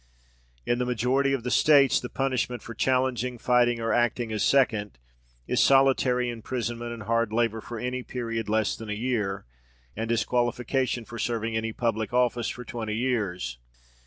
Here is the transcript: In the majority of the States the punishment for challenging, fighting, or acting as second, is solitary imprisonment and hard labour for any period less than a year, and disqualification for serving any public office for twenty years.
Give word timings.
In 0.65 0.79
the 0.79 0.85
majority 0.87 1.31
of 1.31 1.43
the 1.43 1.51
States 1.51 1.99
the 1.99 2.09
punishment 2.09 2.63
for 2.63 2.73
challenging, 2.73 3.37
fighting, 3.37 3.79
or 3.79 3.93
acting 3.93 4.31
as 4.31 4.41
second, 4.41 4.97
is 5.45 5.61
solitary 5.61 6.31
imprisonment 6.31 6.91
and 6.91 7.03
hard 7.03 7.31
labour 7.31 7.61
for 7.61 7.77
any 7.77 8.01
period 8.01 8.49
less 8.49 8.75
than 8.75 8.89
a 8.89 8.93
year, 8.93 9.45
and 9.95 10.09
disqualification 10.09 11.05
for 11.05 11.19
serving 11.19 11.55
any 11.55 11.71
public 11.71 12.13
office 12.15 12.49
for 12.49 12.63
twenty 12.65 12.95
years. 12.95 13.59